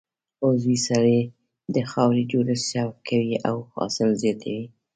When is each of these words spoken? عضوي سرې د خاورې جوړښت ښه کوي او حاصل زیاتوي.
عضوي 0.45 0.77
سرې 0.87 1.19
د 1.75 1.77
خاورې 1.91 2.23
جوړښت 2.31 2.65
ښه 2.69 2.83
کوي 3.07 3.35
او 3.49 3.55
حاصل 3.73 4.09
زیاتوي. 4.23 4.63